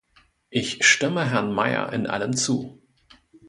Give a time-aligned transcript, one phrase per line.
[0.49, 2.81] Ich stimme Herrn Mayer in allem zu.